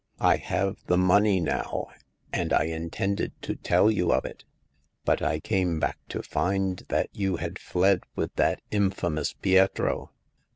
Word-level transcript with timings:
I 0.19 0.37
have 0.37 0.77
the 0.87 0.97
money 0.97 1.39
now, 1.39 1.89
and 2.33 2.53
I 2.53 2.63
intended 2.63 3.39
to 3.43 3.53
tell 3.55 3.91
you 3.91 4.11
of 4.11 4.25
it; 4.25 4.45
but 5.05 5.21
I 5.21 5.39
came 5.39 5.79
back 5.79 5.99
to 6.09 6.23
find 6.23 6.81
that 6.87 7.09
you 7.13 7.35
had 7.35 7.59
fled 7.59 8.01
with 8.15 8.33
that 8.37 8.63
infamous 8.71 9.33
Pietro." 9.33 10.09